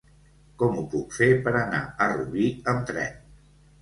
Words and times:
Com 0.61 0.77
ho 0.77 0.85
puc 0.93 1.13
fer 1.19 1.29
per 1.47 1.53
anar 1.59 1.81
a 1.85 2.09
Rubí 2.15 2.49
amb 2.75 2.89
tren? 2.93 3.21